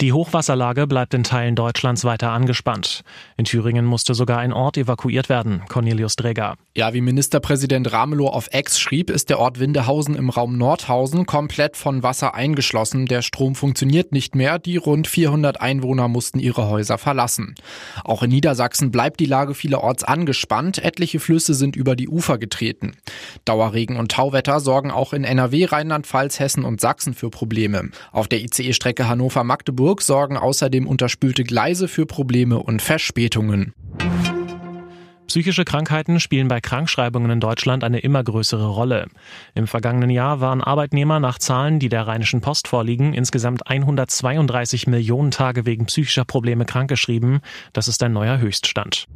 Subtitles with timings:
[0.00, 3.02] Die Hochwasserlage bleibt in Teilen Deutschlands weiter angespannt.
[3.36, 5.62] In Thüringen musste sogar ein Ort evakuiert werden.
[5.68, 6.54] Cornelius Dräger.
[6.76, 11.76] Ja, wie Ministerpräsident Ramelow auf Ex schrieb, ist der Ort Windehausen im Raum Nordhausen komplett
[11.76, 13.06] von Wasser eingeschlossen.
[13.06, 14.60] Der Strom funktioniert nicht mehr.
[14.60, 17.56] Die rund 400 Einwohner mussten ihre Häuser verlassen.
[18.04, 20.78] Auch in Niedersachsen bleibt die Lage vielerorts angespannt.
[20.78, 22.92] Etliche Flüsse sind über die Ufer getreten.
[23.44, 27.90] Dauerregen und Tauwetter sorgen auch in NRW, Rheinland-Pfalz, Hessen und Sachsen für Probleme.
[28.12, 33.72] Auf der ICE-Strecke Hannover-Magdeburg Hamburg sorgen außerdem unterspülte Gleise für Probleme und Verspätungen.
[35.26, 39.06] Psychische Krankheiten spielen bei Krankschreibungen in Deutschland eine immer größere Rolle.
[39.54, 45.30] Im vergangenen Jahr waren Arbeitnehmer nach Zahlen, die der Rheinischen Post vorliegen, insgesamt 132 Millionen
[45.30, 47.40] Tage wegen psychischer Probleme krankgeschrieben.
[47.72, 49.06] Das ist ein neuer Höchststand.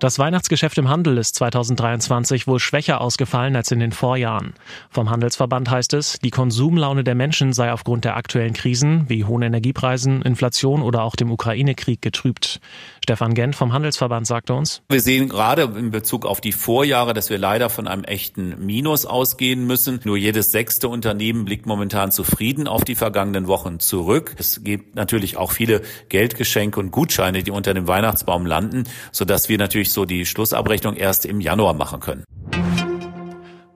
[0.00, 4.54] Das Weihnachtsgeschäft im Handel ist 2023 wohl schwächer ausgefallen als in den Vorjahren.
[4.88, 9.42] Vom Handelsverband heißt es, die Konsumlaune der Menschen sei aufgrund der aktuellen Krisen wie hohen
[9.42, 12.60] Energiepreisen, Inflation oder auch dem Ukraine-Krieg getrübt.
[13.02, 17.28] Stefan Gent vom Handelsverband sagte uns, Wir sehen gerade in Bezug auf die Vorjahre, dass
[17.28, 20.00] wir leider von einem echten Minus ausgehen müssen.
[20.04, 24.34] Nur jedes sechste Unternehmen blickt momentan zufrieden auf die vergangenen Wochen zurück.
[24.38, 29.58] Es gibt natürlich auch viele Geldgeschenke und Gutscheine, die unter dem Weihnachtsbaum landen, sodass wir
[29.58, 32.24] natürlich so die Schlussabrechnung erst im Januar machen können.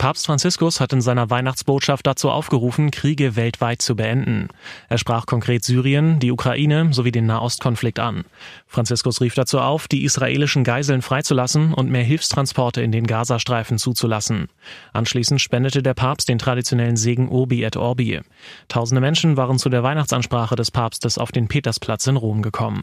[0.04, 4.48] Papst Franziskus hat in seiner Weihnachtsbotschaft dazu aufgerufen, Kriege weltweit zu beenden.
[4.90, 8.24] Er sprach konkret Syrien, die Ukraine sowie den Nahostkonflikt an.
[8.66, 14.48] Franziskus rief dazu auf, die israelischen Geiseln freizulassen und mehr Hilfstransporte in den Gazastreifen zuzulassen.
[14.92, 18.20] Anschließend spendete der Papst den traditionellen Segen Urbi et Orbi.
[18.68, 22.82] Tausende Menschen waren zu der Weihnachtsansprache des Papstes auf den Petersplatz in Rom gekommen.